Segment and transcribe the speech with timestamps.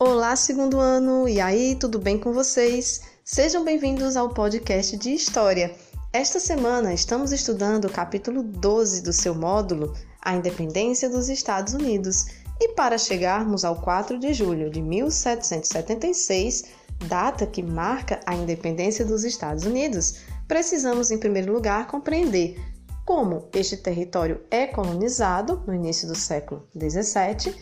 [0.00, 1.28] Olá, segundo ano!
[1.28, 3.00] E aí, tudo bem com vocês?
[3.24, 5.74] Sejam bem-vindos ao podcast de História.
[6.12, 9.92] Esta semana estamos estudando o capítulo 12 do seu módulo,
[10.22, 12.26] A Independência dos Estados Unidos.
[12.60, 16.66] E para chegarmos ao 4 de julho de 1776,
[17.08, 22.56] data que marca a independência dos Estados Unidos, precisamos, em primeiro lugar, compreender
[23.04, 27.52] como este território é colonizado no início do século 17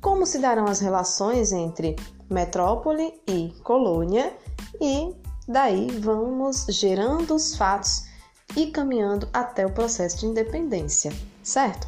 [0.00, 1.96] como se darão as relações entre
[2.28, 4.32] metrópole e colônia
[4.80, 5.14] e
[5.46, 8.04] daí vamos gerando os fatos
[8.56, 11.86] e caminhando até o processo de independência, certo?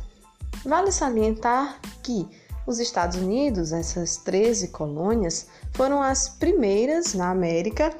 [0.64, 2.28] Vale salientar que
[2.66, 7.92] os Estados Unidos, essas 13 colônias, foram as primeiras na América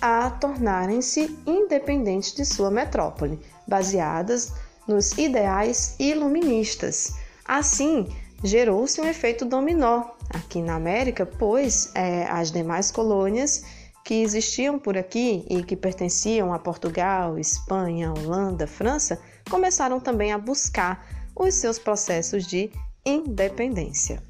[0.00, 4.52] a tornarem-se independentes de sua metrópole, baseadas
[4.86, 7.14] nos ideais iluministas.
[7.44, 8.06] Assim,
[8.42, 13.64] gerou-se um efeito dominó aqui na América, pois é, as demais colônias
[14.04, 20.38] que existiam por aqui e que pertenciam a Portugal, Espanha, Holanda, França, começaram também a
[20.38, 22.70] buscar os seus processos de
[23.04, 24.22] independência.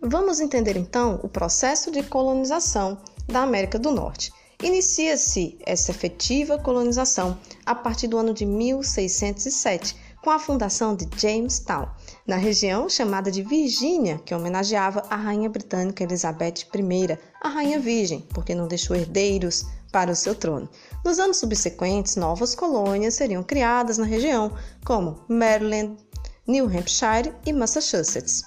[0.00, 4.30] Vamos entender então o processo de colonização da América do Norte.
[4.62, 11.86] Inicia-se essa efetiva colonização a partir do ano de 1607, com a fundação de Jamestown,
[12.26, 18.26] na região chamada de Virgínia, que homenageava a rainha britânica Elizabeth I, a rainha virgem,
[18.34, 20.68] porque não deixou herdeiros para o seu trono.
[21.04, 24.50] Nos anos subsequentes, novas colônias seriam criadas na região,
[24.84, 25.96] como Maryland,
[26.44, 28.42] New Hampshire e Massachusetts.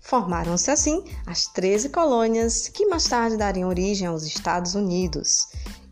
[0.00, 5.46] Formaram-se assim as 13 colônias que mais tarde dariam origem aos Estados Unidos.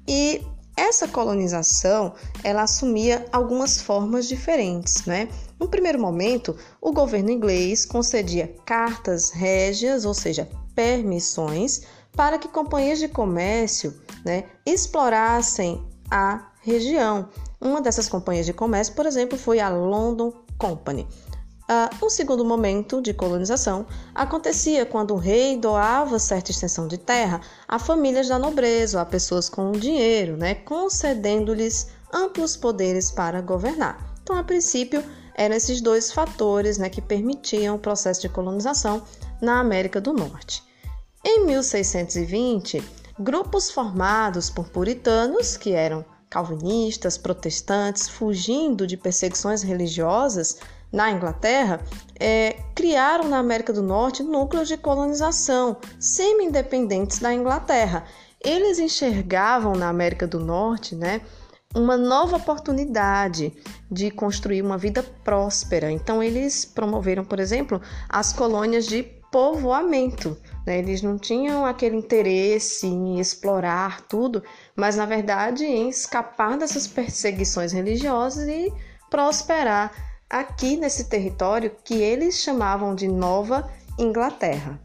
[0.06, 0.44] E
[0.81, 5.28] essa colonização, ela assumia algumas formas diferentes, né?
[5.59, 11.83] No primeiro momento, o governo inglês concedia cartas régias, ou seja, permissões,
[12.17, 17.29] para que companhias de comércio né, explorassem a região.
[17.61, 21.07] Uma dessas companhias de comércio, por exemplo, foi a London Company.
[21.70, 27.41] Uh, um segundo momento de colonização acontecia quando o rei doava certa extensão de terra
[27.69, 34.17] a famílias da nobreza ou a pessoas com dinheiro, né, concedendo-lhes amplos poderes para governar.
[34.20, 35.01] Então, a princípio,
[35.36, 39.05] eram esses dois fatores né, que permitiam o processo de colonização
[39.41, 40.64] na América do Norte.
[41.25, 42.83] Em 1620,
[43.17, 50.59] grupos formados por puritanos, que eram calvinistas, protestantes, fugindo de perseguições religiosas,
[50.92, 51.80] na Inglaterra,
[52.18, 58.05] é, criaram na América do Norte núcleos de colonização semi-independentes da Inglaterra.
[58.42, 61.20] Eles enxergavam na América do Norte né,
[61.74, 63.52] uma nova oportunidade
[63.90, 65.90] de construir uma vida próspera.
[65.90, 70.36] Então, eles promoveram, por exemplo, as colônias de povoamento.
[70.67, 70.79] Né?
[70.79, 74.42] Eles não tinham aquele interesse em explorar tudo,
[74.74, 78.73] mas, na verdade, em escapar dessas perseguições religiosas e
[79.08, 83.68] prosperar aqui nesse território que eles chamavam de Nova
[83.98, 84.80] Inglaterra.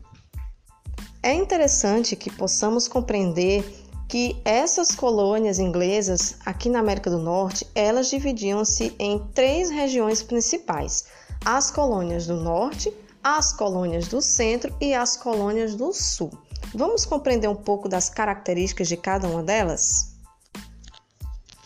[1.22, 3.64] É interessante que possamos compreender
[4.10, 11.06] que essas colônias inglesas aqui na América do Norte, elas dividiam-se em três regiões principais:
[11.44, 12.92] as colônias do Norte,
[13.24, 16.32] as colônias do Centro e as colônias do Sul.
[16.74, 20.16] Vamos compreender um pouco das características de cada uma delas?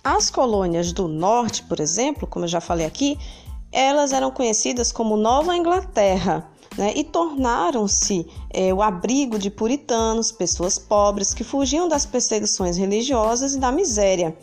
[0.04, 3.18] As colônias do Norte, por exemplo, como eu já falei aqui,
[3.72, 10.80] elas eram conhecidas como Nova Inglaterra né, e tornaram-se é, o abrigo de puritanos, pessoas
[10.80, 14.36] pobres que fugiam das perseguições religiosas e da miséria.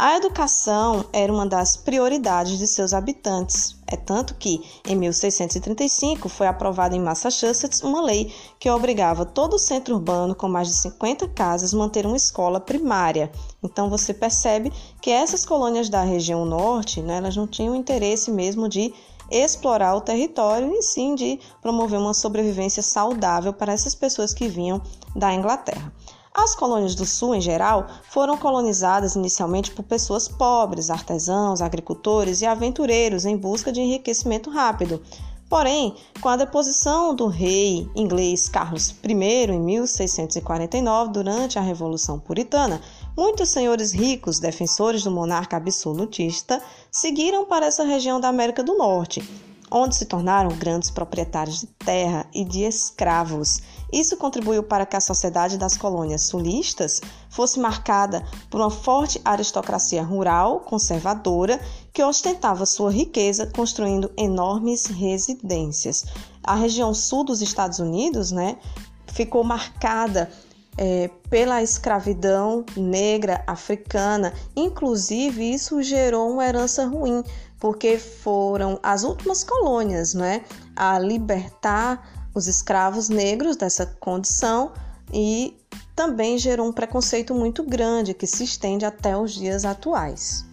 [0.00, 3.76] A educação era uma das prioridades de seus habitantes.
[3.84, 9.58] É tanto que, em 1635, foi aprovada em Massachusetts uma lei que obrigava todo o
[9.58, 13.28] centro urbano com mais de 50 casas manter uma escola primária.
[13.60, 14.72] Então você percebe
[15.02, 18.94] que essas colônias da região norte, né, elas não tinham interesse mesmo de
[19.28, 24.80] explorar o território e sim de promover uma sobrevivência saudável para essas pessoas que vinham
[25.16, 25.92] da Inglaterra.
[26.40, 32.46] As colônias do Sul, em geral, foram colonizadas inicialmente por pessoas pobres, artesãos, agricultores e
[32.46, 35.02] aventureiros em busca de enriquecimento rápido.
[35.50, 42.80] Porém, com a deposição do rei inglês Carlos I em 1649, durante a Revolução Puritana,
[43.16, 49.28] muitos senhores ricos, defensores do monarca absolutista, seguiram para essa região da América do Norte,
[49.72, 53.60] onde se tornaram grandes proprietários de terra e de escravos
[53.92, 57.00] isso contribuiu para que a sociedade das colônias sulistas
[57.30, 61.60] fosse marcada por uma forte aristocracia rural conservadora
[61.92, 66.04] que ostentava sua riqueza construindo enormes residências.
[66.42, 68.58] A região sul dos Estados Unidos, né,
[69.06, 70.30] ficou marcada
[70.76, 74.32] é, pela escravidão negra africana.
[74.54, 77.24] Inclusive, isso gerou uma herança ruim,
[77.58, 80.44] porque foram as últimas colônias né,
[80.76, 84.72] a libertar os escravos negros dessa condição
[85.12, 85.56] e
[85.94, 90.46] também gerou um preconceito muito grande que se estende até os dias atuais.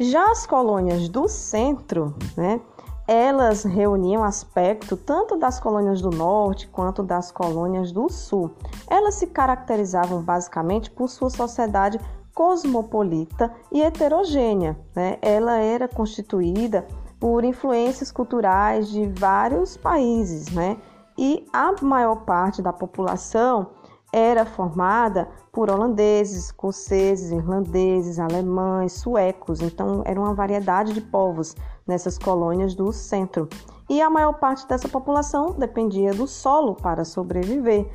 [0.00, 2.60] Já as colônias do centro, né,
[3.06, 8.50] elas reuniam aspecto tanto das colônias do norte quanto das colônias do sul.
[8.88, 12.00] Elas se caracterizavam basicamente por sua sociedade
[12.34, 14.76] cosmopolita e heterogênea.
[14.96, 15.18] Né?
[15.20, 16.86] Ela era constituída
[17.20, 20.76] por influências culturais de vários países, né?
[21.16, 23.70] E a maior parte da população
[24.12, 29.60] era formada por holandeses, escoceses, irlandeses, alemães, suecos.
[29.60, 33.48] Então, era uma variedade de povos nessas colônias do centro.
[33.88, 37.90] E a maior parte dessa população dependia do solo para sobreviver.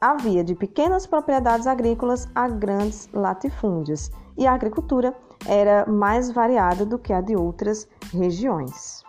[0.00, 5.14] Havia de pequenas propriedades agrícolas a grandes latifúndios, e a agricultura
[5.46, 8.99] era mais variada do que a de outras regiões.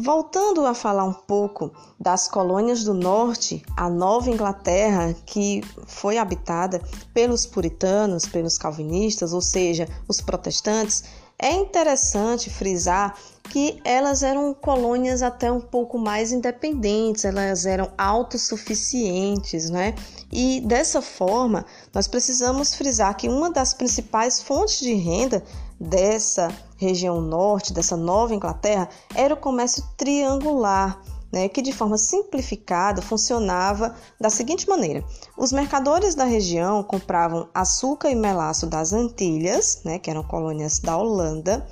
[0.00, 6.80] Voltando a falar um pouco das colônias do norte, a Nova Inglaterra, que foi habitada
[7.12, 11.02] pelos puritanos, pelos calvinistas, ou seja, os protestantes,
[11.36, 13.16] é interessante frisar
[13.50, 19.96] que elas eram colônias até um pouco mais independentes, elas eram autossuficientes, né?
[20.30, 25.42] E dessa forma, nós precisamos frisar que uma das principais fontes de renda
[25.78, 31.00] dessa região norte, dessa Nova Inglaterra, era o comércio triangular
[31.32, 35.04] né, que de forma simplificada funcionava da seguinte maneira:
[35.36, 40.96] os mercadores da região compravam açúcar e melaço das Antilhas, né, que eram colônias da
[40.96, 41.66] Holanda,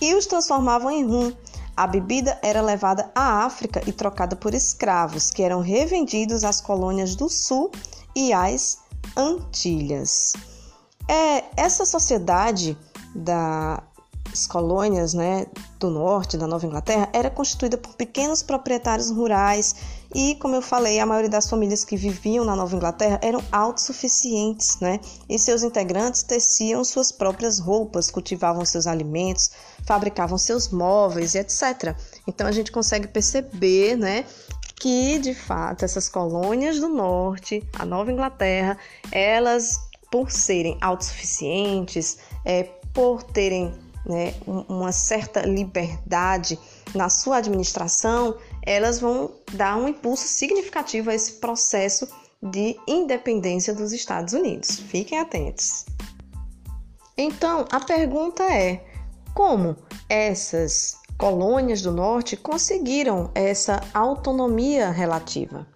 [0.00, 1.32] e os transformavam em rum.
[1.76, 7.16] A bebida era levada à África e trocada por escravos, que eram revendidos às colônias
[7.16, 7.70] do Sul
[8.14, 8.78] e às
[9.16, 10.34] Antilhas.
[11.08, 12.78] É, essa sociedade
[13.14, 13.82] da
[14.32, 15.46] as colônias né,
[15.78, 19.76] do norte, da Nova Inglaterra, era constituída por pequenos proprietários rurais
[20.12, 24.78] e, como eu falei, a maioria das famílias que viviam na Nova Inglaterra eram autossuficientes,
[24.80, 24.98] né?
[25.28, 29.50] E seus integrantes teciam suas próprias roupas, cultivavam seus alimentos,
[29.86, 31.96] fabricavam seus móveis e etc.
[32.26, 34.24] Então a gente consegue perceber, né,
[34.76, 38.76] que de fato essas colônias do norte, a Nova Inglaterra,
[39.12, 39.78] elas
[40.10, 43.74] por serem autossuficientes, é, por terem
[44.06, 46.58] né, uma certa liberdade
[46.94, 52.08] na sua administração, elas vão dar um impulso significativo a esse processo
[52.42, 54.78] de independência dos Estados Unidos.
[54.78, 55.86] Fiquem atentos.
[57.16, 58.84] Então, a pergunta é:
[59.34, 59.76] como
[60.08, 65.66] essas colônias do norte conseguiram essa autonomia relativa?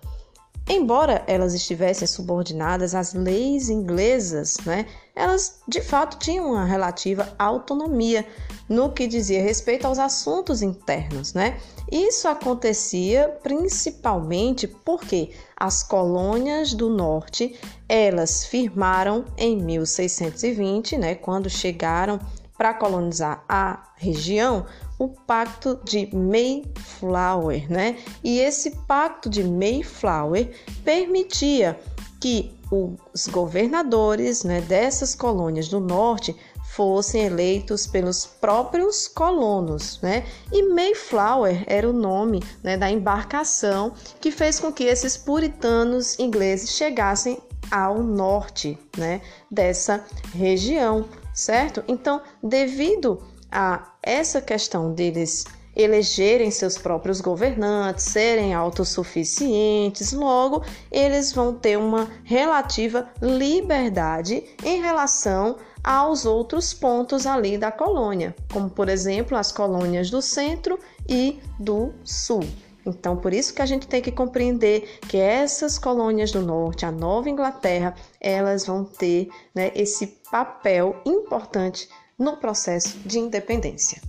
[0.68, 4.84] Embora elas estivessem subordinadas às leis inglesas, né,
[5.18, 8.24] elas de fato tinham uma relativa autonomia
[8.68, 11.34] no que dizia respeito aos assuntos internos.
[11.34, 11.58] Né?
[11.90, 22.20] Isso acontecia principalmente porque as colônias do norte elas firmaram em 1620, né, quando chegaram
[22.56, 24.66] para colonizar a região,
[24.98, 27.96] o Pacto de Mayflower, né?
[28.22, 30.50] E esse Pacto de Mayflower
[30.84, 31.78] permitia
[32.20, 36.36] que os governadores né, dessas colônias do norte
[36.74, 40.24] fossem eleitos pelos próprios colonos, né?
[40.52, 46.70] E Mayflower era o nome né, da embarcação que fez com que esses puritanos ingleses
[46.70, 49.20] chegassem ao norte, né,
[49.50, 51.82] dessa região, certo?
[51.88, 55.44] Então, devido a essa questão deles
[55.78, 65.56] elegerem seus próprios governantes, serem autossuficientes, logo eles vão ter uma relativa liberdade em relação
[65.84, 71.94] aos outros pontos ali da colônia, como por exemplo as colônias do centro e do
[72.04, 72.42] sul.
[72.84, 76.92] Então, por isso que a gente tem que compreender que essas colônias do norte, a
[76.92, 84.00] Nova Inglaterra, elas vão ter né, esse papel importante no processo de independência.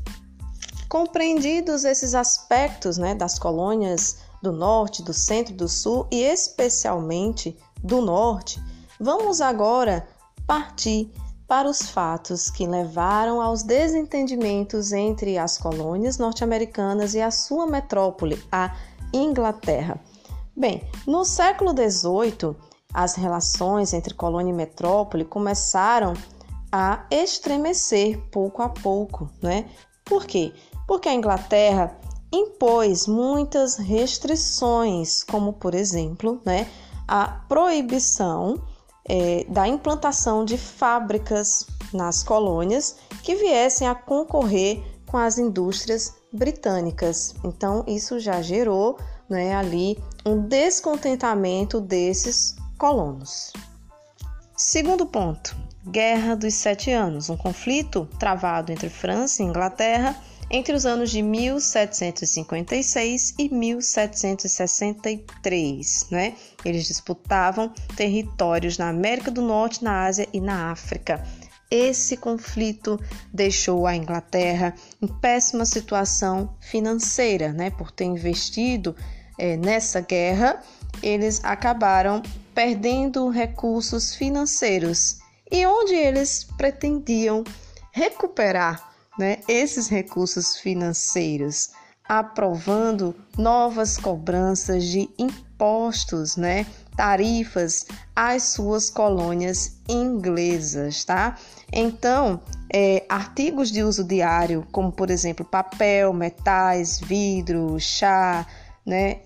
[0.89, 8.01] Compreendidos esses aspectos né, das colônias do norte, do centro do sul, e especialmente do
[8.01, 8.59] norte,
[8.99, 10.07] vamos agora
[10.47, 11.13] partir
[11.47, 18.43] para os fatos que levaram aos desentendimentos entre as colônias norte-americanas e a sua metrópole,
[18.51, 18.75] a
[19.13, 19.99] Inglaterra.
[20.55, 22.55] Bem, no século XVIII,
[22.93, 26.13] as relações entre colônia e metrópole começaram
[26.71, 29.65] a estremecer pouco a pouco, né?
[30.05, 30.53] Por quê?
[30.89, 31.95] Porque a Inglaterra
[32.33, 36.67] impôs muitas restrições, como por exemplo, né,
[37.07, 38.59] a proibição
[39.07, 47.35] é, da implantação de fábricas nas colônias que viessem a concorrer com as indústrias britânicas.
[47.43, 48.97] Então, isso já gerou
[49.29, 53.53] né, ali um descontentamento desses colonos.
[54.57, 55.55] Segundo ponto,
[55.85, 61.21] Guerra dos Sete Anos, um conflito travado entre França e Inglaterra entre os anos de
[61.21, 66.35] 1756 e 1763, né?
[66.65, 71.23] Eles disputavam territórios na América do Norte, na Ásia e na África.
[71.69, 72.99] Esse conflito
[73.31, 77.69] deixou a Inglaterra em péssima situação financeira, né?
[77.69, 78.95] Por ter investido
[79.37, 80.63] é, nessa guerra,
[81.03, 82.23] eles acabaram
[82.55, 85.19] perdendo recursos financeiros
[85.51, 87.43] e onde eles pretendiam
[87.91, 88.88] recuperar
[89.19, 91.71] né, esses recursos financeiros,
[92.07, 97.85] aprovando novas cobranças de impostos, né, tarifas
[98.15, 101.37] às suas colônias inglesas, tá?
[101.71, 102.41] Então,
[102.73, 108.47] é, artigos de uso diário, como por exemplo papel, metais, vidro, chá,
[108.85, 109.19] né,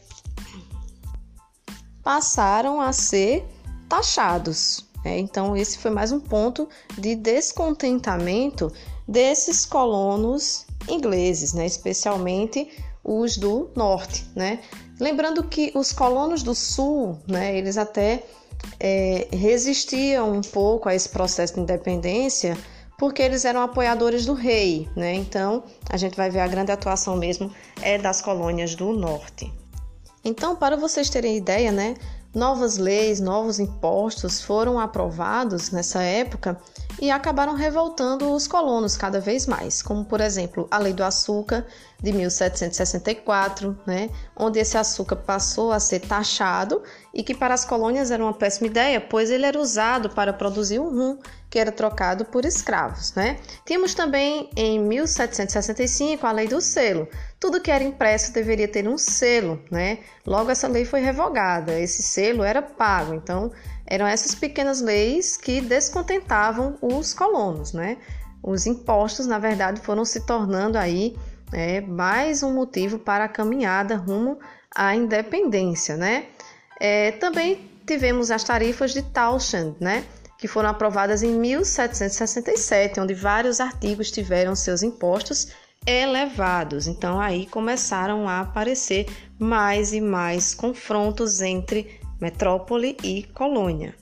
[2.04, 3.46] passaram a ser
[3.88, 4.90] taxados.
[5.06, 5.20] Né?
[5.20, 8.74] Então, esse foi mais um ponto de descontentamento
[9.08, 11.66] desses colonos ingleses, né?
[11.66, 12.70] especialmente
[13.04, 14.26] os do norte.
[14.36, 14.60] Né?
[15.00, 18.24] Lembrando que os colonos do sul, né, eles até
[18.80, 22.58] é, resistiam um pouco a esse processo de independência
[22.98, 25.14] porque eles eram apoiadores do rei, né?
[25.16, 29.52] Então a gente vai ver a grande atuação mesmo é das colônias do norte.
[30.24, 31.96] Então, para vocês terem ideia, né,
[32.34, 36.58] novas leis, novos impostos foram aprovados nessa época
[37.00, 41.66] e acabaram revoltando os colonos cada vez mais, como por exemplo a Lei do Açúcar
[42.02, 46.82] de 1764, né, onde esse açúcar passou a ser taxado
[47.14, 50.80] e que para as colônias era uma péssima ideia, pois ele era usado para produzir
[50.80, 51.18] o rum,
[51.54, 53.38] que era trocado por escravos, né?
[53.64, 57.08] Tínhamos também em 1765 a Lei do Selo.
[57.40, 60.00] Tudo que era impresso deveria ter um selo, né?
[60.26, 61.80] Logo essa lei foi revogada.
[61.80, 63.52] Esse selo era pago, então
[63.86, 67.98] eram essas pequenas leis que descontentavam os colonos, né?
[68.42, 71.16] Os impostos, na verdade, foram se tornando aí
[71.52, 74.40] é, mais um motivo para a caminhada rumo
[74.74, 76.26] à independência, né?
[76.80, 80.04] É, também tivemos as tarifas de Townshend, né?
[80.44, 85.48] Que foram aprovadas em 1767, onde vários artigos tiveram seus impostos
[85.88, 86.86] elevados.
[86.86, 89.08] Então aí começaram a aparecer
[89.40, 93.96] mais e mais confrontos entre metrópole e colônia.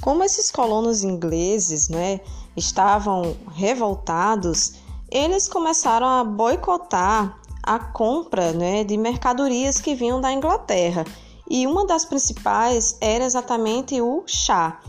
[0.00, 2.18] Como esses colonos ingleses né,
[2.56, 11.04] estavam revoltados, eles começaram a boicotar a compra né, de mercadorias que vinham da Inglaterra.
[11.48, 14.80] E uma das principais era exatamente o chá.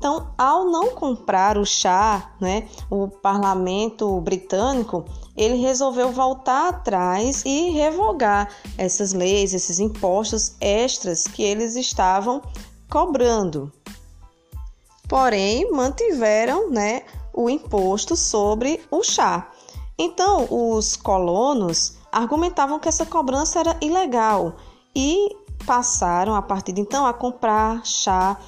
[0.00, 5.04] Então, ao não comprar o chá, né, o parlamento britânico
[5.36, 12.40] ele resolveu voltar atrás e revogar essas leis, esses impostos extras que eles estavam
[12.88, 13.70] cobrando.
[15.06, 17.02] Porém, mantiveram né,
[17.34, 19.50] o imposto sobre o chá.
[19.98, 24.54] Então, os colonos argumentavam que essa cobrança era ilegal
[24.96, 28.38] e passaram, a partir de então, a comprar chá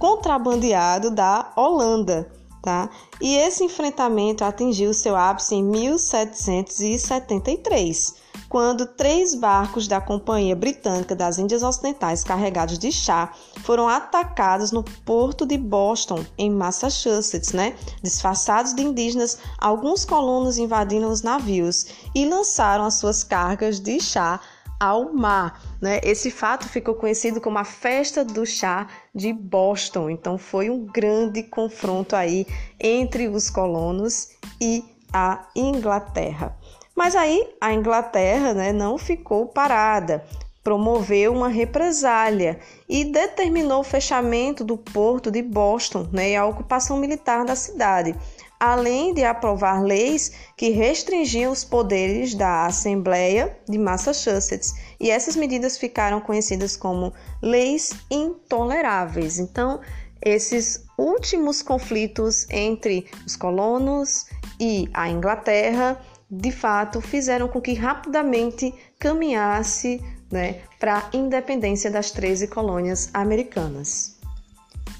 [0.00, 2.90] contrabandeado da Holanda tá?
[3.20, 8.14] E esse enfrentamento atingiu seu ápice em 1773,
[8.48, 13.30] quando três barcos da Companhia Britânica das Índias Ocidentais carregados de chá
[13.62, 17.76] foram atacados no porto de Boston, em Massachusetts, né?
[18.02, 24.40] Disfarçados de indígenas, alguns colonos invadiram os navios e lançaram as suas cargas de chá
[24.80, 25.62] ao mar.
[25.80, 26.00] Né?
[26.02, 30.08] Esse fato ficou conhecido como a Festa do Chá de Boston.
[30.08, 32.46] Então foi um grande confronto aí
[32.80, 34.82] entre os colonos e
[35.12, 36.56] a Inglaterra.
[36.96, 40.24] Mas aí a Inglaterra né, não ficou parada,
[40.62, 42.58] promoveu uma represália
[42.88, 48.14] e determinou o fechamento do porto de Boston né, e a ocupação militar da cidade
[48.60, 54.74] além de aprovar leis que restringiam os poderes da Assembleia de Massachusetts.
[55.00, 59.38] E essas medidas ficaram conhecidas como leis intoleráveis.
[59.38, 59.80] Então,
[60.22, 64.26] esses últimos conflitos entre os colonos
[64.60, 65.98] e a Inglaterra,
[66.30, 74.18] de fato, fizeram com que rapidamente caminhasse né, para a independência das 13 colônias americanas.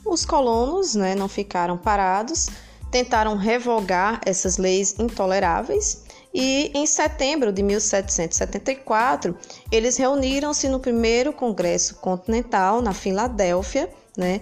[0.03, 2.49] Os colonos né, não ficaram parados
[2.91, 9.37] tentaram revogar essas leis intoleráveis E em setembro de 1774,
[9.71, 14.41] eles reuniram-se no primeiro Congresso Continental na Filadélfia, né?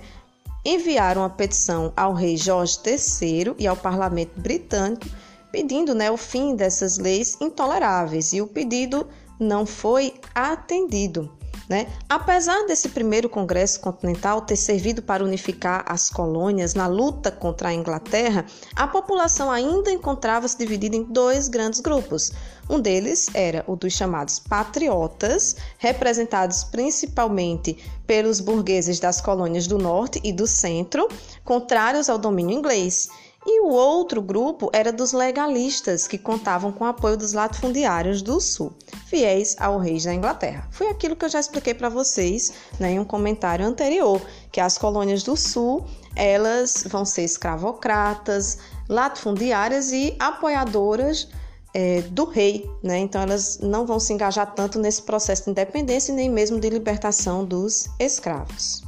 [0.64, 5.06] Enviaram a petição ao rei Jorge III e ao parlamento britânico,
[5.50, 9.06] pedindo né, o fim dessas leis intoleráveis, e o pedido
[9.40, 11.37] não foi atendido.
[11.68, 11.86] Né?
[12.08, 17.74] Apesar desse primeiro Congresso Continental ter servido para unificar as colônias na luta contra a
[17.74, 22.32] Inglaterra, a população ainda encontrava-se dividida em dois grandes grupos.
[22.70, 30.20] Um deles era o dos chamados patriotas, representados principalmente pelos burgueses das colônias do norte
[30.24, 31.06] e do centro,
[31.44, 33.08] contrários ao domínio inglês.
[33.46, 38.40] E o outro grupo era dos legalistas, que contavam com o apoio dos latifundiários do
[38.40, 38.72] Sul,
[39.06, 40.68] fiéis ao rei da Inglaterra.
[40.70, 44.76] Foi aquilo que eu já expliquei para vocês né, em um comentário anterior, que as
[44.76, 51.28] colônias do Sul elas vão ser escravocratas, latifundiárias e apoiadoras
[51.72, 52.98] é, do rei, né?
[52.98, 57.44] Então elas não vão se engajar tanto nesse processo de independência nem mesmo de libertação
[57.44, 58.82] dos escravos.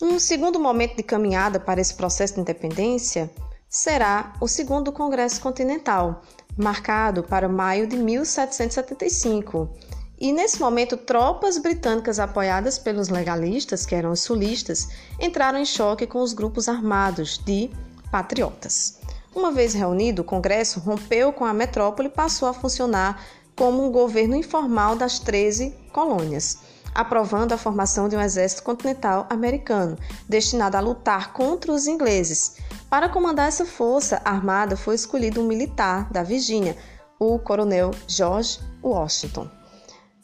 [0.00, 3.30] Um segundo momento de caminhada para esse processo de independência
[3.78, 6.22] será o segundo Congresso Continental,
[6.56, 9.70] marcado para maio de 1775.
[10.18, 14.88] E nesse momento, tropas britânicas apoiadas pelos legalistas, que eram os sulistas,
[15.20, 17.70] entraram em choque com os grupos armados de
[18.10, 18.98] patriotas.
[19.32, 23.22] Uma vez reunido, o Congresso rompeu com a metrópole e passou a funcionar
[23.54, 26.58] como um governo informal das 13 colônias
[26.94, 29.96] aprovando a formação de um exército continental americano,
[30.28, 32.56] destinado a lutar contra os ingleses.
[32.90, 36.76] Para comandar essa força armada foi escolhido um militar da Virgínia,
[37.18, 39.48] o coronel George Washington.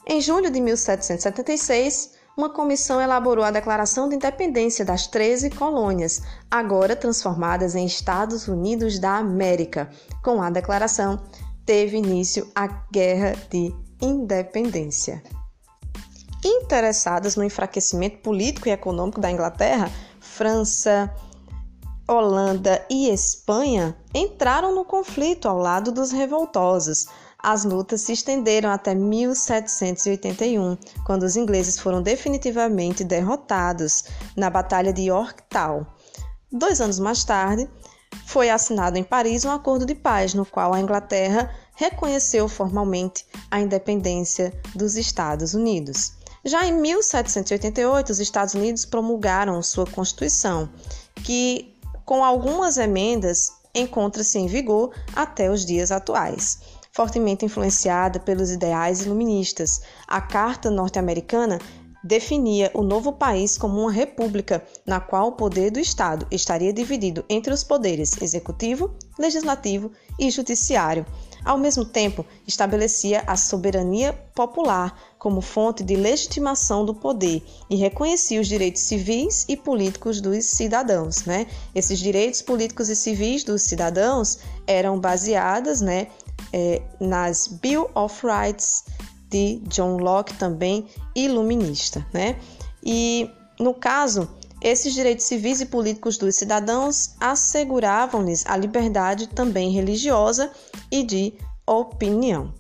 [0.06, 6.96] Em julho de 1776, uma comissão elaborou a Declaração de Independência das 13 colônias, agora
[6.96, 9.88] transformadas em Estados Unidos da América.
[10.22, 11.22] Com a declaração,
[11.64, 15.22] teve início a Guerra de Independência
[16.44, 21.12] interessadas no enfraquecimento político e econômico da Inglaterra, França,
[22.06, 27.06] Holanda e Espanha entraram no conflito ao lado dos revoltosos.
[27.38, 34.04] As lutas se estenderam até 1781, quando os ingleses foram definitivamente derrotados
[34.36, 35.86] na Batalha de Yorktown.
[36.52, 37.68] Dois anos mais tarde,
[38.26, 43.60] foi assinado em Paris um acordo de paz, no qual a Inglaterra reconheceu formalmente a
[43.60, 46.12] independência dos Estados Unidos.
[46.44, 50.68] Já em 1788, os Estados Unidos promulgaram sua Constituição,
[51.24, 56.58] que, com algumas emendas, encontra-se em vigor até os dias atuais.
[56.92, 61.58] Fortemente influenciada pelos ideais iluministas, a Carta Norte-Americana
[62.04, 67.24] definia o novo país como uma república, na qual o poder do Estado estaria dividido
[67.30, 71.06] entre os poderes executivo, legislativo e judiciário,
[71.44, 78.40] ao mesmo tempo, estabelecia a soberania popular como fonte de legitimação do poder e reconhecia
[78.40, 81.24] os direitos civis e políticos dos cidadãos.
[81.24, 81.46] Né?
[81.74, 86.08] Esses direitos políticos e civis dos cidadãos eram baseados né,
[86.52, 88.84] é, nas Bill of Rights
[89.28, 92.06] de John Locke, também iluminista.
[92.12, 92.38] Né?
[92.82, 94.28] E, no caso,
[94.64, 100.50] esses direitos civis e políticos dos cidadãos asseguravam-lhes a liberdade também religiosa
[100.90, 101.34] e de
[101.66, 102.54] opinião.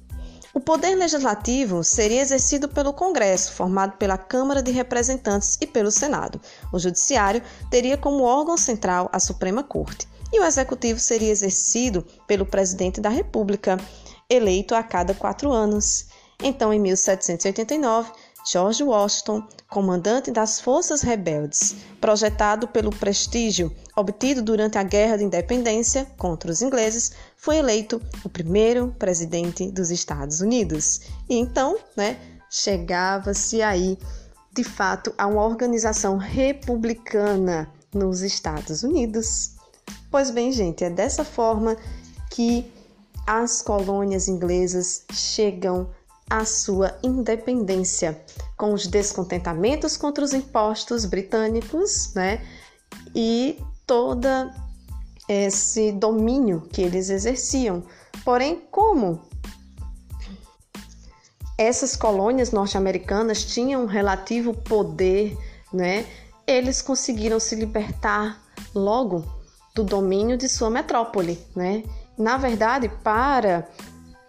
[0.52, 6.38] O poder legislativo seria exercido pelo Congresso, formado pela Câmara de Representantes e pelo Senado.
[6.70, 10.06] O Judiciário teria como órgão central a Suprema Corte.
[10.30, 13.78] E o Executivo seria exercido pelo Presidente da República,
[14.28, 16.06] eleito a cada quatro anos.
[16.42, 18.12] Então, em 1789,
[18.46, 26.06] George Washington, comandante das forças rebeldes, projetado pelo prestígio obtido durante a Guerra de Independência
[26.18, 31.00] contra os ingleses, foi eleito o primeiro presidente dos Estados Unidos.
[31.28, 32.18] E então, né,
[32.50, 33.98] chegava-se aí,
[34.52, 39.52] de fato, a uma organização republicana nos Estados Unidos.
[40.10, 41.76] Pois bem, gente, é dessa forma
[42.30, 42.70] que
[43.26, 45.88] as colônias inglesas chegam
[46.28, 48.20] a sua independência,
[48.56, 52.44] com os descontentamentos contra os impostos britânicos, né?
[53.14, 54.54] E toda
[55.28, 57.84] esse domínio que eles exerciam.
[58.24, 59.20] Porém, como
[61.56, 65.36] essas colônias norte-americanas tinham um relativo poder,
[65.72, 66.06] né?
[66.46, 68.42] Eles conseguiram se libertar
[68.74, 69.24] logo
[69.74, 71.82] do domínio de sua metrópole, né?
[72.18, 73.68] Na verdade, para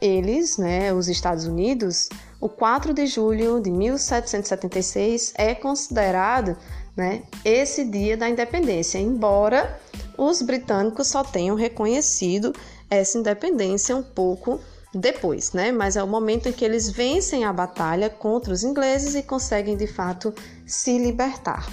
[0.05, 6.55] eles, né, os Estados Unidos, o 4 de julho de 1776 é considerado
[6.95, 9.79] né, esse dia da independência, embora
[10.17, 12.53] os britânicos só tenham reconhecido
[12.89, 14.59] essa independência um pouco
[14.93, 15.71] depois, né?
[15.71, 19.75] Mas é o momento em que eles vencem a batalha contra os ingleses e conseguem
[19.75, 20.33] de fato
[20.65, 21.67] se libertar.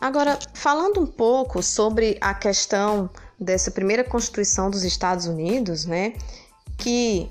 [0.00, 6.14] Agora, falando um pouco sobre a questão dessa primeira Constituição dos Estados Unidos, né,
[6.76, 7.30] que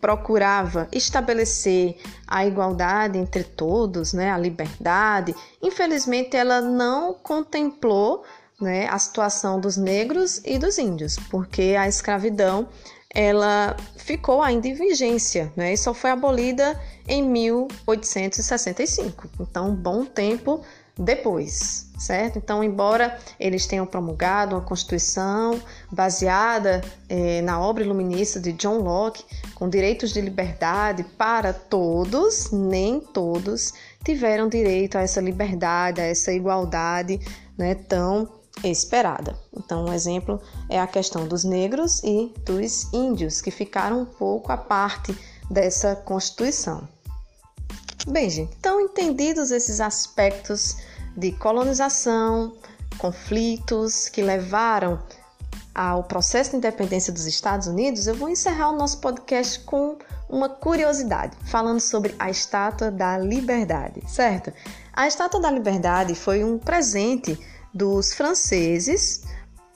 [0.00, 5.34] procurava estabelecer a igualdade entre todos, né, a liberdade.
[5.62, 8.24] Infelizmente, ela não contemplou
[8.60, 12.68] né, a situação dos negros e dos índios, porque a escravidão
[13.14, 19.28] ela ficou ainda em vigência, né, e só foi abolida em 1865.
[19.40, 20.62] Então, um bom tempo
[20.98, 22.38] depois, certo?
[22.38, 29.24] Então, embora eles tenham promulgado uma Constituição baseada eh, na obra iluminista de John Locke,
[29.54, 33.72] com direitos de liberdade para todos, nem todos
[34.04, 37.20] tiveram direito a essa liberdade, a essa igualdade
[37.56, 38.28] né, tão
[38.64, 39.38] esperada.
[39.56, 44.50] Então, um exemplo é a questão dos negros e dos índios, que ficaram um pouco
[44.50, 45.16] à parte
[45.48, 46.88] dessa Constituição.
[48.10, 50.78] Bem, gente, então entendidos esses aspectos
[51.14, 52.56] de colonização,
[52.96, 54.98] conflitos que levaram
[55.74, 60.48] ao processo de independência dos Estados Unidos, eu vou encerrar o nosso podcast com uma
[60.48, 64.50] curiosidade, falando sobre a Estátua da Liberdade, certo?
[64.92, 67.38] A Estátua da Liberdade foi um presente
[67.74, 69.24] dos franceses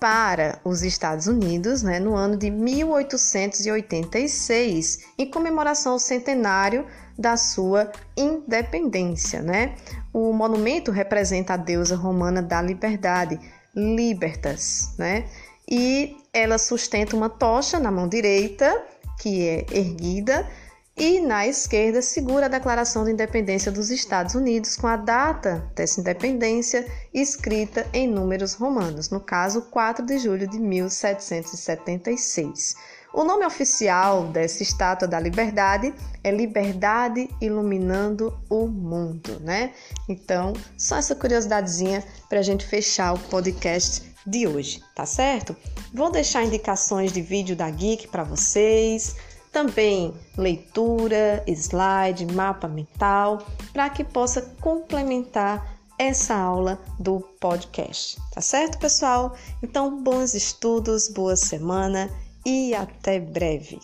[0.00, 6.86] para os Estados Unidos né, no ano de 1886, em comemoração ao centenário
[7.18, 9.42] da sua independência.
[9.42, 9.74] Né?
[10.12, 13.38] O monumento representa a deusa romana da liberdade,
[13.74, 15.24] Libertas, né?
[15.68, 18.84] e ela sustenta uma tocha na mão direita,
[19.18, 20.46] que é erguida,
[20.94, 26.00] e na esquerda segura a Declaração de Independência dos Estados Unidos com a data dessa
[26.00, 32.76] independência escrita em números romanos, no caso 4 de julho de 1776.
[33.14, 35.92] O nome oficial dessa estátua da liberdade
[36.24, 39.74] é Liberdade Iluminando o Mundo, né?
[40.08, 45.54] Então, só essa curiosidadezinha para a gente fechar o podcast de hoje, tá certo?
[45.92, 49.14] Vou deixar indicações de vídeo da Geek para vocês,
[49.52, 58.78] também leitura, slide, mapa mental, para que possa complementar essa aula do podcast, tá certo,
[58.78, 59.36] pessoal?
[59.62, 62.10] Então, bons estudos, boa semana
[62.44, 63.78] e até breve.